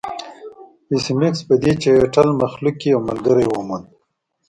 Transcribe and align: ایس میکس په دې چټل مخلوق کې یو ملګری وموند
ایس 0.91 1.05
میکس 1.19 1.39
په 1.47 1.55
دې 1.61 1.71
چټل 1.83 2.29
مخلوق 2.41 2.75
کې 2.81 2.87
یو 2.93 3.01
ملګری 3.09 3.45
وموند 3.49 3.85